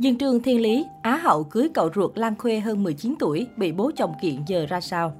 Dương 0.00 0.18
Trương 0.18 0.42
Thiên 0.42 0.60
Lý, 0.60 0.86
Á 1.02 1.16
hậu 1.16 1.44
cưới 1.44 1.68
cậu 1.74 1.90
ruột 1.94 2.18
Lan 2.18 2.34
Khuê 2.38 2.60
hơn 2.60 2.82
19 2.82 3.14
tuổi, 3.18 3.46
bị 3.56 3.72
bố 3.72 3.90
chồng 3.96 4.12
kiện 4.22 4.34
giờ 4.46 4.66
ra 4.68 4.80
sao? 4.80 5.12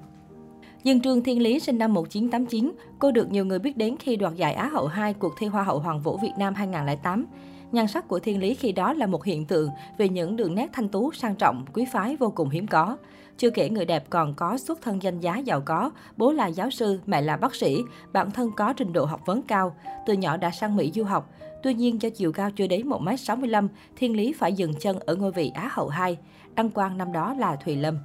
Dương 0.83 1.01
Trương 1.01 1.23
Thiên 1.23 1.43
Lý 1.43 1.61
sinh 1.61 1.79
năm 1.79 1.95
1989, 1.95 2.73
cô 2.99 3.11
được 3.11 3.31
nhiều 3.31 3.45
người 3.45 3.59
biết 3.59 3.77
đến 3.77 3.97
khi 4.01 4.17
đoạt 4.17 4.35
giải 4.35 4.55
Á 4.55 4.69
hậu 4.73 4.87
2 4.87 5.15
cuộc 5.15 5.35
thi 5.39 5.47
Hoa 5.47 5.63
hậu 5.63 5.79
Hoàng 5.79 6.01
vũ 6.01 6.19
Việt 6.23 6.33
Nam 6.39 6.55
2008. 6.55 7.27
Nhan 7.73 7.87
sắc 7.87 8.09
của 8.09 8.19
Thiên 8.19 8.41
Lý 8.41 8.55
khi 8.55 8.73
đó 8.73 8.93
là 8.93 9.07
một 9.07 9.25
hiện 9.25 9.47
tượng 9.47 9.71
về 9.99 10.09
những 10.09 10.37
đường 10.37 10.55
nét 10.55 10.71
thanh 10.73 10.89
tú, 10.89 11.13
sang 11.13 11.35
trọng, 11.35 11.65
quý 11.73 11.85
phái 11.93 12.17
vô 12.17 12.33
cùng 12.35 12.51
hiếm 12.51 12.67
có. 12.67 12.97
Chưa 13.37 13.51
kể 13.51 13.69
người 13.69 13.85
đẹp 13.85 14.05
còn 14.11 14.35
có 14.35 14.59
xuất 14.59 14.83
thân 14.83 15.03
danh 15.03 15.21
giá 15.21 15.39
giàu 15.39 15.61
có, 15.61 15.91
bố 16.17 16.33
là 16.33 16.47
giáo 16.47 16.71
sư, 16.71 17.01
mẹ 17.07 17.21
là 17.21 17.37
bác 17.37 17.55
sĩ, 17.55 17.79
bản 18.13 18.31
thân 18.31 18.51
có 18.57 18.73
trình 18.73 18.93
độ 18.93 19.05
học 19.05 19.21
vấn 19.27 19.43
cao, 19.43 19.75
từ 20.07 20.13
nhỏ 20.13 20.37
đã 20.37 20.51
sang 20.51 20.77
Mỹ 20.77 20.93
du 20.95 21.05
học. 21.05 21.31
Tuy 21.63 21.75
nhiên 21.75 22.03
do 22.03 22.09
chiều 22.09 22.33
cao 22.33 22.51
chưa 22.51 22.67
đến 22.67 22.89
1m65, 22.89 23.69
Thiên 23.97 24.17
Lý 24.17 24.33
phải 24.33 24.53
dừng 24.53 24.75
chân 24.75 24.99
ở 24.99 25.15
ngôi 25.15 25.33
vị 25.33 25.51
Á 25.55 25.69
hậu 25.73 25.89
2. 25.89 26.19
Đăng 26.55 26.71
quang 26.71 26.99
năm 26.99 27.13
đó 27.13 27.35
là 27.35 27.57
Thùy 27.57 27.77
Lâm. 27.77 27.99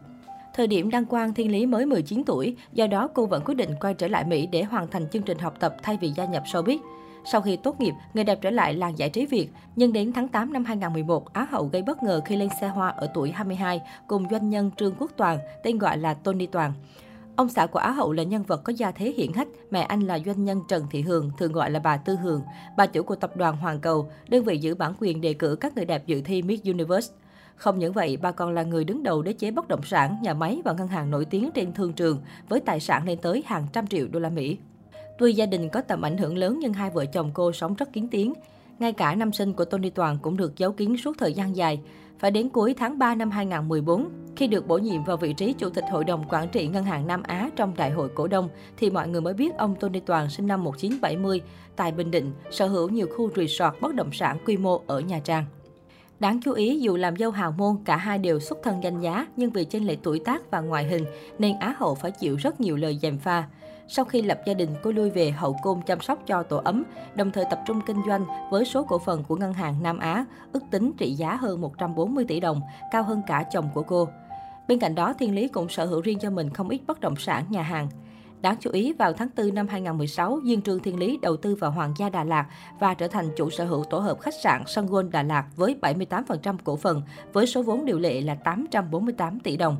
Thời 0.54 0.68
điểm 0.68 0.90
đăng 0.90 1.06
quang, 1.06 1.34
Thiên 1.34 1.52
Lý 1.52 1.66
mới 1.66 1.86
19 1.86 2.24
tuổi, 2.26 2.56
do 2.74 2.88
đó 2.88 3.08
cô 3.14 3.26
vẫn 3.26 3.44
quyết 3.46 3.56
định 3.56 3.70
quay 3.82 3.94
trở 3.94 4.08
lại 4.08 4.24
Mỹ 4.26 4.48
để 4.52 4.64
hoàn 4.64 4.88
thành 4.88 5.10
chương 5.10 5.22
trình 5.22 5.40
học 5.40 5.60
tập 5.60 5.76
thay 5.84 5.98
vì 6.02 6.10
gia 6.10 6.26
nhập 6.26 6.44
showbiz. 6.46 6.78
Sau 7.32 7.42
khi 7.42 7.58
tốt 7.58 7.82
nghiệp, 7.82 7.94
người 8.14 8.24
đẹp 8.24 8.40
trở 8.42 8.50
lại 8.50 8.74
làng 8.74 8.98
giải 8.98 9.10
trí 9.10 9.26
Việt, 9.26 9.50
nhưng 9.76 9.94
đến 9.94 10.14
tháng 10.14 10.28
8 10.28 10.54
năm 10.54 10.66
2011, 10.66 11.34
Á 11.34 11.48
hậu 11.52 11.66
gây 11.66 11.82
bất 11.82 12.04
ngờ 12.04 12.22
khi 12.26 12.36
lên 12.36 12.50
xe 12.62 12.68
hoa 12.68 12.90
ở 12.90 13.08
tuổi 13.14 13.32
22 13.32 13.82
cùng 14.08 14.26
doanh 14.32 14.50
nhân 14.50 14.72
Trương 14.78 14.96
Quốc 15.00 15.12
Toàn, 15.18 15.38
tên 15.64 15.78
gọi 15.78 15.98
là 15.98 16.14
Tony 16.14 16.46
Toàn. 16.46 16.74
Ông 17.36 17.50
xã 17.50 17.66
của 17.66 17.80
Á 17.80 17.92
hậu 17.92 18.12
là 18.12 18.24
nhân 18.24 18.44
vật 18.44 18.62
có 18.64 18.74
gia 18.78 18.92
thế 18.92 19.14
hiển 19.18 19.34
hách, 19.34 19.48
mẹ 19.72 19.82
anh 19.82 20.00
là 20.00 20.20
doanh 20.26 20.44
nhân 20.46 20.62
Trần 20.68 20.86
Thị 20.92 21.02
Hường, 21.02 21.32
thường 21.38 21.52
gọi 21.52 21.72
là 21.72 21.80
bà 21.80 21.98
Tư 21.98 22.16
Hường, 22.16 22.42
bà 22.78 22.86
chủ 22.86 23.04
của 23.04 23.16
tập 23.16 23.38
đoàn 23.38 23.58
Hoàng 23.58 23.80
Cầu, 23.80 24.10
đơn 24.28 24.44
vị 24.44 24.58
giữ 24.58 24.76
bản 24.76 24.94
quyền 25.00 25.22
đề 25.22 25.34
cử 25.34 25.56
các 25.56 25.76
người 25.76 25.86
đẹp 25.86 26.08
dự 26.08 26.22
thi 26.22 26.42
Miss 26.42 26.64
Universe. 26.64 27.14
Không 27.56 27.80
những 27.80 27.94
vậy, 27.94 28.18
bà 28.18 28.32
còn 28.32 28.54
là 28.54 28.64
người 28.64 28.84
đứng 28.84 29.04
đầu 29.04 29.22
đế 29.22 29.34
chế 29.34 29.52
bất 29.52 29.68
động 29.68 29.84
sản, 29.84 30.18
nhà 30.22 30.34
máy 30.34 30.62
và 30.66 30.74
ngân 30.74 30.88
hàng 30.88 31.12
nổi 31.12 31.26
tiếng 31.26 31.52
trên 31.54 31.74
thương 31.74 31.94
trường 31.94 32.20
với 32.50 32.60
tài 32.60 32.80
sản 32.80 33.06
lên 33.06 33.18
tới 33.22 33.44
hàng 33.46 33.68
trăm 33.74 33.88
triệu 33.88 34.08
đô 34.08 34.20
la 34.20 34.30
Mỹ. 34.30 34.58
Tuy 35.18 35.34
gia 35.34 35.46
đình 35.46 35.70
có 35.70 35.82
tầm 35.82 36.02
ảnh 36.02 36.18
hưởng 36.18 36.38
lớn 36.38 36.60
nhưng 36.62 36.74
hai 36.74 36.90
vợ 36.90 37.06
chồng 37.06 37.32
cô 37.34 37.52
sống 37.52 37.76
rất 37.76 37.94
kín 37.94 38.08
tiếng. 38.12 38.34
Ngay 38.80 38.94
cả 38.94 39.16
năm 39.16 39.34
sinh 39.34 39.54
của 39.54 39.66
Tony 39.66 39.90
Toàn 39.90 40.18
cũng 40.22 40.38
được 40.38 40.58
giấu 40.58 40.72
kín 40.72 40.98
suốt 40.98 41.18
thời 41.18 41.34
gian 41.34 41.56
dài. 41.56 41.80
Phải 42.20 42.32
đến 42.32 42.50
cuối 42.50 42.74
tháng 42.74 43.00
3 43.00 43.16
năm 43.16 43.32
2014, 43.32 44.10
khi 44.36 44.48
được 44.48 44.68
bổ 44.68 44.78
nhiệm 44.78 45.04
vào 45.04 45.18
vị 45.18 45.34
trí 45.34 45.54
Chủ 45.54 45.70
tịch 45.70 45.84
Hội 45.92 46.04
đồng 46.04 46.24
Quản 46.30 46.50
trị 46.50 46.68
Ngân 46.68 46.84
hàng 46.84 47.08
Nam 47.08 47.24
Á 47.24 47.50
trong 47.56 47.74
Đại 47.78 47.92
hội 47.92 48.10
Cổ 48.16 48.28
đông, 48.28 48.50
thì 48.78 48.90
mọi 48.90 49.08
người 49.08 49.22
mới 49.22 49.34
biết 49.34 49.58
ông 49.58 49.76
Tony 49.80 50.00
Toàn 50.00 50.30
sinh 50.30 50.48
năm 50.48 50.64
1970 50.64 51.42
tại 51.76 51.92
Bình 51.92 52.12
Định, 52.12 52.32
sở 52.52 52.68
hữu 52.68 52.90
nhiều 52.90 53.08
khu 53.18 53.30
resort 53.36 53.82
bất 53.82 53.96
động 53.96 54.12
sản 54.12 54.38
quy 54.46 54.58
mô 54.58 54.82
ở 54.88 55.00
Nha 55.00 55.20
Trang. 55.20 55.46
Đáng 56.20 56.40
chú 56.44 56.52
ý, 56.52 56.80
dù 56.80 56.96
làm 56.96 57.16
dâu 57.18 57.32
hào 57.32 57.52
môn, 57.52 57.78
cả 57.86 57.98
hai 57.98 58.18
đều 58.18 58.40
xuất 58.40 58.58
thân 58.64 58.84
danh 58.84 59.02
giá, 59.02 59.28
nhưng 59.36 59.52
vì 59.52 59.66
chênh 59.66 59.88
lệch 59.88 60.04
tuổi 60.04 60.20
tác 60.26 60.52
và 60.52 60.60
ngoại 60.60 60.84
hình, 60.84 61.06
nên 61.40 61.60
Á 61.60 61.76
hậu 61.78 61.96
phải 61.96 62.12
chịu 62.12 62.36
rất 62.36 62.62
nhiều 62.62 62.76
lời 62.76 63.00
gièm 63.02 63.18
pha. 63.18 63.44
Sau 63.88 64.06
khi 64.06 64.22
lập 64.22 64.40
gia 64.48 64.54
đình, 64.54 64.70
cô 64.84 64.92
lui 64.92 65.10
về 65.10 65.32
hậu 65.32 65.58
cung 65.64 65.82
chăm 65.82 66.02
sóc 66.02 66.20
cho 66.28 66.44
tổ 66.44 66.58
ấm, 66.58 66.84
đồng 67.16 67.32
thời 67.32 67.46
tập 67.50 67.60
trung 67.68 67.82
kinh 67.86 68.02
doanh 68.08 68.26
với 68.52 68.66
số 68.66 68.84
cổ 68.84 69.00
phần 69.00 69.24
của 69.24 69.36
ngân 69.36 69.54
hàng 69.54 69.84
Nam 69.84 70.00
Á, 70.00 70.26
ước 70.52 70.64
tính 70.72 70.92
trị 70.98 71.14
giá 71.14 71.36
hơn 71.36 71.62
140 71.62 72.26
tỷ 72.28 72.40
đồng, 72.40 72.62
cao 72.92 73.04
hơn 73.04 73.22
cả 73.28 73.44
chồng 73.52 73.70
của 73.74 73.84
cô. 73.84 74.08
Bên 74.68 74.80
cạnh 74.80 74.96
đó, 74.96 75.14
Thiên 75.20 75.36
Lý 75.36 75.48
cũng 75.48 75.70
sở 75.70 75.86
hữu 75.86 76.02
riêng 76.02 76.20
cho 76.20 76.30
mình 76.30 76.50
không 76.50 76.70
ít 76.70 76.82
bất 76.88 77.00
động 77.00 77.16
sản, 77.16 77.46
nhà 77.50 77.62
hàng. 77.62 77.88
Đáng 78.46 78.58
chú 78.60 78.70
ý, 78.74 78.94
vào 78.94 79.14
tháng 79.14 79.28
4 79.38 79.54
năm 79.54 79.68
2016, 79.68 80.40
Diên 80.46 80.62
Trương 80.62 80.80
Thiên 80.80 81.00
Lý 81.00 81.20
đầu 81.22 81.38
tư 81.38 81.56
vào 81.56 81.72
Hoàng 81.72 81.94
gia 81.98 82.10
Đà 82.10 82.24
Lạt 82.24 82.46
và 82.80 82.94
trở 82.94 83.08
thành 83.08 83.30
chủ 83.36 83.50
sở 83.50 83.66
hữu 83.66 83.84
tổ 83.84 84.00
hợp 84.00 84.20
khách 84.20 84.34
sạn 84.44 84.64
Sun 84.68 84.86
Gold 84.86 85.10
Đà 85.12 85.24
Lạt 85.24 85.46
với 85.56 85.76
78% 85.82 86.58
cổ 86.64 86.76
phần, 86.76 87.02
với 87.34 87.48
số 87.48 87.64
vốn 87.64 87.86
điều 87.86 88.00
lệ 88.00 88.22
là 88.22 88.36
848 88.36 89.40
tỷ 89.40 89.58
đồng. 89.58 89.78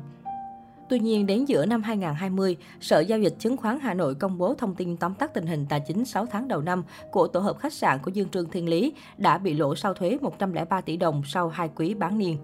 Tuy 0.88 0.98
nhiên, 0.98 1.26
đến 1.26 1.44
giữa 1.44 1.66
năm 1.66 1.82
2020, 1.82 2.56
Sở 2.80 3.00
Giao 3.00 3.18
dịch 3.18 3.34
Chứng 3.38 3.56
khoán 3.56 3.78
Hà 3.80 3.94
Nội 3.94 4.14
công 4.14 4.38
bố 4.38 4.54
thông 4.54 4.74
tin 4.74 4.96
tóm 4.96 5.14
tắt 5.14 5.34
tình 5.34 5.46
hình 5.46 5.66
tài 5.68 5.80
chính 5.80 6.04
6 6.04 6.26
tháng 6.26 6.48
đầu 6.48 6.60
năm 6.60 6.82
của 7.12 7.26
tổ 7.26 7.40
hợp 7.40 7.58
khách 7.58 7.72
sạn 7.72 7.98
của 8.02 8.10
Dương 8.10 8.28
Trương 8.28 8.50
Thiên 8.50 8.68
Lý 8.68 8.92
đã 9.18 9.38
bị 9.38 9.54
lỗ 9.54 9.74
sau 9.74 9.94
thuế 9.94 10.18
103 10.20 10.80
tỷ 10.80 10.96
đồng 10.96 11.22
sau 11.24 11.48
hai 11.48 11.70
quý 11.76 11.94
bán 11.94 12.18
niên. 12.18 12.38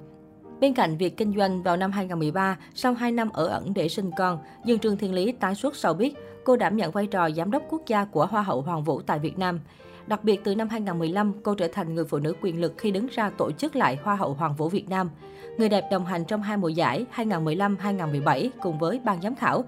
Bên 0.60 0.74
cạnh 0.74 0.96
việc 0.96 1.16
kinh 1.16 1.36
doanh 1.36 1.62
vào 1.62 1.76
năm 1.76 1.92
2013, 1.92 2.58
sau 2.74 2.94
2 2.94 3.12
năm 3.12 3.30
ở 3.32 3.46
ẩn 3.46 3.74
để 3.74 3.88
sinh 3.88 4.10
con, 4.16 4.38
Dương 4.64 4.78
Trương 4.78 4.96
Thiên 4.96 5.14
Lý 5.14 5.32
tái 5.32 5.54
xuất 5.54 5.76
sau 5.76 5.94
biết 5.94 6.14
cô 6.44 6.56
đảm 6.56 6.76
nhận 6.76 6.90
vai 6.90 7.06
trò 7.06 7.30
giám 7.30 7.50
đốc 7.50 7.62
quốc 7.70 7.82
gia 7.86 8.04
của 8.04 8.26
Hoa 8.26 8.42
hậu 8.42 8.62
Hoàng 8.62 8.84
vũ 8.84 9.00
tại 9.00 9.18
Việt 9.18 9.38
Nam. 9.38 9.60
Đặc 10.06 10.24
biệt 10.24 10.40
từ 10.44 10.54
năm 10.54 10.68
2015, 10.68 11.32
cô 11.42 11.54
trở 11.54 11.68
thành 11.68 11.94
người 11.94 12.04
phụ 12.04 12.18
nữ 12.18 12.34
quyền 12.40 12.60
lực 12.60 12.74
khi 12.78 12.90
đứng 12.90 13.06
ra 13.06 13.30
tổ 13.30 13.52
chức 13.52 13.76
lại 13.76 13.98
Hoa 14.02 14.16
hậu 14.16 14.34
Hoàng 14.34 14.54
vũ 14.56 14.68
Việt 14.68 14.88
Nam. 14.88 15.10
Người 15.58 15.68
đẹp 15.68 15.88
đồng 15.90 16.04
hành 16.04 16.24
trong 16.24 16.42
hai 16.42 16.56
mùa 16.56 16.68
giải 16.68 17.06
2015-2017 17.16 18.50
cùng 18.62 18.78
với 18.78 19.00
ban 19.04 19.22
giám 19.22 19.34
khảo. 19.34 19.64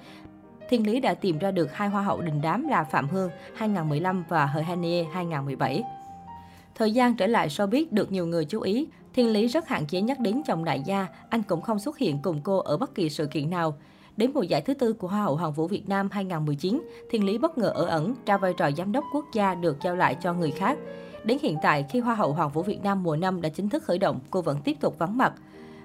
Thiên 0.68 0.86
Lý 0.86 1.00
đã 1.00 1.14
tìm 1.14 1.38
ra 1.38 1.50
được 1.50 1.74
hai 1.74 1.88
hoa 1.88 2.02
hậu 2.02 2.20
đình 2.20 2.40
đám 2.42 2.68
là 2.68 2.84
Phạm 2.84 3.08
Hương 3.08 3.30
2015 3.54 4.24
và 4.28 4.46
Hờ 4.46 4.60
Hanie 4.60 5.04
2017. 5.12 5.82
Thời 6.74 6.92
gian 6.92 7.14
trở 7.14 7.26
lại 7.26 7.48
showbiz 7.48 7.84
được 7.90 8.12
nhiều 8.12 8.26
người 8.26 8.44
chú 8.44 8.60
ý. 8.60 8.86
Thiên 9.14 9.28
Lý 9.32 9.46
rất 9.46 9.68
hạn 9.68 9.86
chế 9.86 10.00
nhắc 10.00 10.20
đến 10.20 10.42
chồng 10.46 10.64
đại 10.64 10.82
gia, 10.84 11.06
anh 11.28 11.42
cũng 11.42 11.60
không 11.60 11.78
xuất 11.78 11.98
hiện 11.98 12.18
cùng 12.22 12.40
cô 12.44 12.58
ở 12.58 12.76
bất 12.76 12.94
kỳ 12.94 13.10
sự 13.10 13.26
kiện 13.26 13.50
nào. 13.50 13.76
Đến 14.16 14.30
mùa 14.34 14.42
giải 14.42 14.60
thứ 14.60 14.74
tư 14.74 14.92
của 14.92 15.08
Hoa 15.08 15.22
hậu 15.22 15.36
Hoàng 15.36 15.52
vũ 15.52 15.66
Việt 15.66 15.88
Nam 15.88 16.08
2019, 16.12 16.82
Thiên 17.10 17.24
Lý 17.24 17.38
bất 17.38 17.58
ngờ 17.58 17.68
ở 17.74 17.84
ẩn, 17.84 18.14
trao 18.26 18.38
vai 18.38 18.54
trò 18.56 18.70
giám 18.70 18.92
đốc 18.92 19.04
quốc 19.12 19.24
gia 19.32 19.54
được 19.54 19.76
giao 19.84 19.96
lại 19.96 20.16
cho 20.22 20.34
người 20.34 20.50
khác. 20.50 20.78
Đến 21.24 21.38
hiện 21.42 21.56
tại, 21.62 21.86
khi 21.90 22.00
Hoa 22.00 22.14
hậu 22.14 22.32
Hoàng 22.32 22.50
vũ 22.50 22.62
Việt 22.62 22.82
Nam 22.82 23.02
mùa 23.02 23.16
năm 23.16 23.40
đã 23.40 23.48
chính 23.48 23.68
thức 23.68 23.84
khởi 23.84 23.98
động, 23.98 24.20
cô 24.30 24.42
vẫn 24.42 24.58
tiếp 24.64 24.76
tục 24.80 24.98
vắng 24.98 25.18
mặt. 25.18 25.32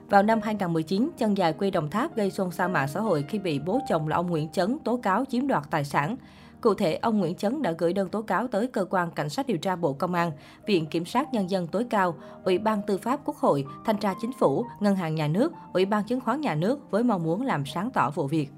Vào 0.09 0.23
năm 0.23 0.39
2019, 0.43 1.09
chân 1.17 1.37
dài 1.37 1.53
quê 1.53 1.71
Đồng 1.71 1.89
Tháp 1.89 2.15
gây 2.15 2.31
xôn 2.31 2.51
xao 2.51 2.69
mạng 2.69 2.87
xã 2.87 2.99
hội 2.99 3.25
khi 3.29 3.39
bị 3.39 3.59
bố 3.59 3.79
chồng 3.89 4.07
là 4.07 4.15
ông 4.15 4.27
Nguyễn 4.27 4.49
Chấn 4.49 4.79
tố 4.79 4.97
cáo 4.97 5.25
chiếm 5.29 5.47
đoạt 5.47 5.63
tài 5.69 5.85
sản. 5.85 6.15
Cụ 6.61 6.73
thể, 6.73 6.95
ông 6.95 7.19
Nguyễn 7.19 7.35
Chấn 7.35 7.61
đã 7.61 7.71
gửi 7.71 7.93
đơn 7.93 8.09
tố 8.09 8.21
cáo 8.21 8.47
tới 8.47 8.67
Cơ 8.67 8.85
quan 8.89 9.11
Cảnh 9.11 9.29
sát 9.29 9.47
điều 9.47 9.57
tra 9.57 9.75
Bộ 9.75 9.93
Công 9.93 10.13
an, 10.13 10.31
Viện 10.65 10.85
Kiểm 10.85 11.05
sát 11.05 11.33
Nhân 11.33 11.49
dân 11.49 11.67
tối 11.67 11.85
cao, 11.89 12.15
Ủy 12.43 12.57
ban 12.57 12.81
Tư 12.87 12.97
pháp 12.97 13.19
Quốc 13.25 13.35
hội, 13.37 13.65
Thanh 13.85 13.97
tra 13.97 14.13
Chính 14.21 14.31
phủ, 14.33 14.65
Ngân 14.79 14.95
hàng 14.95 15.15
Nhà 15.15 15.27
nước, 15.27 15.53
Ủy 15.73 15.85
ban 15.85 16.03
Chứng 16.03 16.21
khoán 16.21 16.41
Nhà 16.41 16.55
nước 16.55 16.91
với 16.91 17.03
mong 17.03 17.23
muốn 17.23 17.41
làm 17.41 17.65
sáng 17.65 17.91
tỏ 17.91 18.11
vụ 18.15 18.27
việc. 18.27 18.49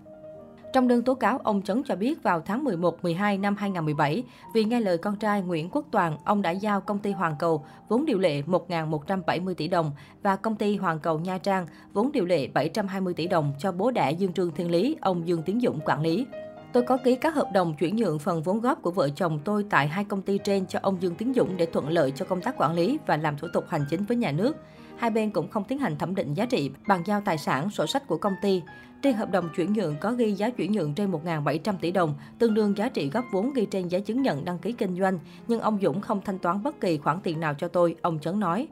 Trong 0.74 0.88
đơn 0.88 1.04
tố 1.04 1.14
cáo, 1.14 1.38
ông 1.38 1.62
Chấn 1.62 1.84
cho 1.86 1.96
biết 1.96 2.24
vào 2.24 2.42
tháng 2.42 2.64
11-12 2.64 3.40
năm 3.40 3.56
2017, 3.56 4.24
vì 4.54 4.64
nghe 4.64 4.80
lời 4.80 4.98
con 4.98 5.16
trai 5.16 5.42
Nguyễn 5.42 5.70
Quốc 5.70 5.86
Toàn, 5.92 6.18
ông 6.26 6.42
đã 6.42 6.52
giao 6.52 6.82
công 6.82 7.00
ty 7.00 7.12
Hoàng 7.12 7.36
Cầu 7.40 7.66
vốn 7.88 8.06
điều 8.06 8.20
lệ 8.20 8.42
1.170 8.42 9.54
tỷ 9.54 9.68
đồng 9.68 9.92
và 10.24 10.36
công 10.36 10.56
ty 10.56 10.78
Hoàng 10.78 11.00
Cầu 11.00 11.20
Nha 11.20 11.38
Trang 11.38 11.68
vốn 11.94 12.12
điều 12.12 12.26
lệ 12.26 12.48
720 12.48 13.14
tỷ 13.14 13.28
đồng 13.28 13.54
cho 13.60 13.72
bố 13.72 13.92
đẻ 13.92 14.12
Dương 14.12 14.34
Trương 14.34 14.52
Thiên 14.52 14.72
Lý, 14.72 14.98
ông 15.02 15.28
Dương 15.28 15.44
Tiến 15.44 15.60
Dũng 15.60 15.80
quản 15.86 16.02
lý. 16.02 16.26
Tôi 16.74 16.84
có 16.84 16.98
ký 16.98 17.16
các 17.16 17.36
hợp 17.36 17.48
đồng 17.54 17.74
chuyển 17.74 17.96
nhượng 17.96 18.20
phần 18.20 18.44
vốn 18.44 18.62
góp 18.62 18.82
của 18.82 18.92
vợ 18.92 19.10
chồng 19.10 19.40
tôi 19.46 19.66
tại 19.70 19.88
hai 19.88 20.04
công 20.04 20.22
ty 20.22 20.38
trên 20.38 20.66
cho 20.66 20.80
ông 20.82 21.02
Dương 21.02 21.16
Tiến 21.16 21.34
Dũng 21.36 21.58
để 21.58 21.66
thuận 21.66 21.90
lợi 21.90 22.12
cho 22.12 22.26
công 22.26 22.42
tác 22.42 22.56
quản 22.58 22.74
lý 22.74 22.98
và 23.06 23.18
làm 23.18 23.38
thủ 23.38 23.48
tục 23.54 23.66
hành 23.70 23.86
chính 23.90 24.06
với 24.06 24.18
nhà 24.18 24.32
nước. 24.32 24.58
Hai 24.98 25.10
bên 25.10 25.32
cũng 25.32 25.50
không 25.50 25.64
tiến 25.64 25.80
hành 25.80 25.98
thẩm 25.98 26.16
định 26.16 26.34
giá 26.34 26.46
trị, 26.46 26.72
bàn 26.88 27.04
giao 27.06 27.22
tài 27.26 27.38
sản, 27.38 27.70
sổ 27.70 27.88
sách 27.88 28.08
của 28.08 28.18
công 28.18 28.34
ty. 28.42 28.62
Trên 29.02 29.16
hợp 29.16 29.32
đồng 29.32 29.50
chuyển 29.56 29.74
nhượng 29.74 29.96
có 30.02 30.12
ghi 30.12 30.32
giá 30.34 30.50
chuyển 30.50 30.72
nhượng 30.72 30.94
trên 30.94 31.12
1.700 31.12 31.74
tỷ 31.82 31.92
đồng, 31.92 32.14
tương 32.40 32.54
đương 32.54 32.78
giá 32.78 32.90
trị 32.90 33.10
góp 33.10 33.26
vốn 33.32 33.54
ghi 33.54 33.66
trên 33.66 33.88
giấy 33.88 34.02
chứng 34.02 34.22
nhận 34.22 34.46
đăng 34.46 34.60
ký 34.60 34.72
kinh 34.72 35.00
doanh, 35.00 35.20
nhưng 35.48 35.60
ông 35.60 35.80
Dũng 35.82 36.02
không 36.02 36.22
thanh 36.26 36.40
toán 36.40 36.64
bất 36.64 36.82
kỳ 36.82 36.98
khoản 36.98 37.20
tiền 37.24 37.40
nào 37.40 37.54
cho 37.54 37.68
tôi, 37.68 37.96
ông 38.02 38.20
Chấn 38.20 38.40
nói. 38.40 38.68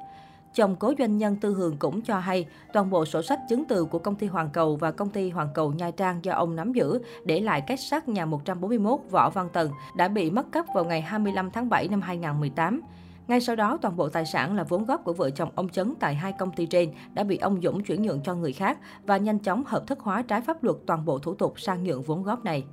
Chồng 0.53 0.75
cố 0.75 0.93
doanh 0.99 1.17
nhân 1.17 1.35
Tư 1.35 1.53
Hường 1.53 1.77
cũng 1.77 2.01
cho 2.01 2.19
hay, 2.19 2.47
toàn 2.73 2.89
bộ 2.89 3.05
sổ 3.05 3.21
sách 3.21 3.39
chứng 3.49 3.65
từ 3.65 3.85
của 3.85 3.99
công 3.99 4.15
ty 4.15 4.27
Hoàng 4.27 4.49
Cầu 4.53 4.75
và 4.75 4.91
công 4.91 5.09
ty 5.09 5.29
Hoàng 5.29 5.49
Cầu 5.53 5.71
Nha 5.71 5.91
Trang 5.91 6.19
do 6.25 6.33
ông 6.33 6.55
nắm 6.55 6.73
giữ 6.73 7.01
để 7.25 7.39
lại 7.39 7.61
cách 7.61 7.79
sát 7.79 8.09
nhà 8.09 8.25
141 8.25 8.99
Võ 9.11 9.29
Văn 9.29 9.49
Tần 9.53 9.71
đã 9.97 10.07
bị 10.07 10.31
mất 10.31 10.51
cắp 10.51 10.65
vào 10.75 10.85
ngày 10.85 11.01
25 11.01 11.51
tháng 11.51 11.69
7 11.69 11.87
năm 11.87 12.01
2018. 12.01 12.81
Ngay 13.27 13.41
sau 13.41 13.55
đó, 13.55 13.77
toàn 13.81 13.95
bộ 13.95 14.09
tài 14.09 14.25
sản 14.25 14.55
là 14.55 14.63
vốn 14.63 14.85
góp 14.85 15.03
của 15.03 15.13
vợ 15.13 15.29
chồng 15.29 15.49
ông 15.55 15.69
Chấn 15.69 15.93
tại 15.99 16.15
hai 16.15 16.31
công 16.31 16.51
ty 16.51 16.65
trên 16.65 16.91
đã 17.13 17.23
bị 17.23 17.37
ông 17.37 17.61
Dũng 17.61 17.83
chuyển 17.83 18.01
nhượng 18.01 18.21
cho 18.23 18.35
người 18.35 18.53
khác 18.53 18.77
và 19.05 19.17
nhanh 19.17 19.39
chóng 19.39 19.63
hợp 19.65 19.87
thức 19.87 19.99
hóa 19.99 20.21
trái 20.21 20.41
pháp 20.41 20.63
luật 20.63 20.77
toàn 20.85 21.05
bộ 21.05 21.19
thủ 21.19 21.33
tục 21.33 21.59
sang 21.59 21.83
nhượng 21.83 22.01
vốn 22.01 22.23
góp 22.23 22.45
này. 22.45 22.63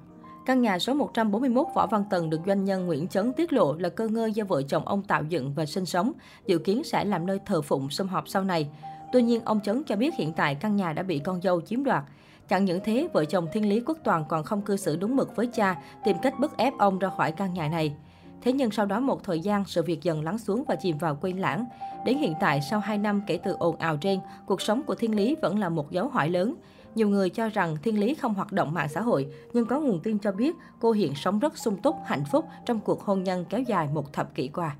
Căn 0.47 0.63
nhà 0.63 0.79
số 0.79 0.95
141 0.95 1.67
Võ 1.75 1.87
Văn 1.87 2.05
Tần 2.11 2.31
được 2.31 2.41
doanh 2.47 2.65
nhân 2.65 2.87
Nguyễn 2.87 3.09
Chấn 3.09 3.33
tiết 3.33 3.53
lộ 3.53 3.75
là 3.75 3.89
cơ 3.89 4.09
ngơi 4.09 4.33
do 4.33 4.45
vợ 4.45 4.63
chồng 4.63 4.89
ông 4.89 5.03
tạo 5.03 5.23
dựng 5.25 5.53
và 5.55 5.67
sinh 5.67 5.87
sống, 5.87 6.13
dự 6.47 6.59
kiến 6.59 6.85
sẽ 6.85 7.05
làm 7.05 7.27
nơi 7.27 7.39
thờ 7.47 7.63
phụng 7.63 7.91
sum 7.91 8.09
họp 8.09 8.29
sau 8.29 8.45
này. 8.45 8.69
Tuy 9.13 9.23
nhiên, 9.23 9.41
ông 9.45 9.61
Chấn 9.61 9.83
cho 9.85 9.97
biết 9.97 10.15
hiện 10.15 10.33
tại 10.33 10.55
căn 10.55 10.77
nhà 10.77 10.93
đã 10.93 11.03
bị 11.03 11.19
con 11.19 11.43
dâu 11.43 11.61
chiếm 11.61 11.85
đoạt. 11.85 12.05
Chẳng 12.49 12.65
những 12.65 12.81
thế, 12.85 13.09
vợ 13.13 13.25
chồng 13.25 13.47
Thiên 13.53 13.69
Lý 13.69 13.81
Quốc 13.81 13.99
Toàn 14.05 14.25
còn 14.29 14.45
không 14.45 14.63
cư 14.63 14.77
xử 14.77 14.97
đúng 14.97 15.17
mực 15.17 15.37
với 15.37 15.47
cha, 15.47 15.77
tìm 16.05 16.17
cách 16.23 16.41
bức 16.41 16.57
ép 16.57 16.73
ông 16.79 16.99
ra 16.99 17.09
khỏi 17.17 17.33
căn 17.33 17.55
nhà 17.55 17.69
này. 17.69 17.95
Thế 18.43 18.53
nhưng 18.53 18.71
sau 18.71 18.87
đó 18.87 19.01
một 19.01 19.25
thời 19.25 19.41
gian, 19.41 19.65
sự 19.65 19.83
việc 19.83 20.03
dần 20.03 20.25
lắng 20.25 20.39
xuống 20.39 20.65
và 20.69 20.77
chìm 20.77 20.99
vào 20.99 21.19
quên 21.21 21.39
lãng. 21.39 21.67
Đến 22.05 22.19
hiện 22.19 22.35
tại, 22.41 22.61
sau 22.71 22.81
2 22.81 22.99
năm 22.99 23.23
kể 23.27 23.39
từ 23.45 23.57
ồn 23.59 23.77
ào 23.77 23.97
trên, 23.97 24.21
cuộc 24.47 24.61
sống 24.61 24.83
của 24.83 24.95
Thiên 24.95 25.15
Lý 25.15 25.37
vẫn 25.43 25.59
là 25.59 25.69
một 25.69 25.91
dấu 25.91 26.09
hỏi 26.09 26.31
lớn. 26.31 26.55
Nhiều 26.97 27.09
người 27.09 27.31
cho 27.31 27.49
rằng 27.49 27.77
Thiên 27.83 28.01
Lý 28.01 28.15
không 28.15 28.35
hoạt 28.35 28.53
động 28.53 28.75
mạng 28.75 28.89
xã 28.89 29.01
hội, 29.01 29.27
nhưng 29.53 29.67
có 29.67 29.81
nguồn 29.81 30.01
tin 30.01 30.19
cho 30.19 30.33
biết 30.33 30.57
cô 30.81 30.93
hiện 30.93 31.15
sống 31.15 31.39
rất 31.39 31.59
sung 31.59 31.77
túc, 31.83 31.97
hạnh 32.05 32.25
phúc 32.33 32.45
trong 32.67 32.81
cuộc 32.81 33.03
hôn 33.03 33.23
nhân 33.23 33.45
kéo 33.49 33.61
dài 33.61 33.89
một 33.95 34.13
thập 34.13 34.35
kỷ 34.35 34.49
qua. 34.49 34.77